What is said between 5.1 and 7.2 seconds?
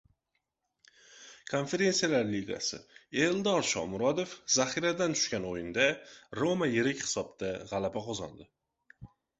tushgan o‘yinda “Roma” yirik